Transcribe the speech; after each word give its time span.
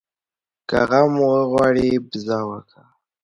که 0.69 0.79
غم 0.89 1.13
غواړې، 1.51 1.89
بزه 2.09 2.39
وکه. 2.49 2.81